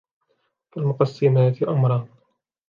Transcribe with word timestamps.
فَالْمُقَسِّمَاتِ 0.71 1.63
أَمْرًا 1.63 2.07